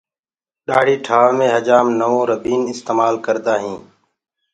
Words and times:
ڏآڙهي 0.67 0.95
ٺآوآ 1.05 1.31
مي 1.37 1.47
هجآم 1.55 1.87
نوَو 1.99 2.19
ربيٚن 2.31 2.61
استمآل 2.73 3.13
ڪردآ 3.25 3.53
هينٚ۔ 3.63 3.83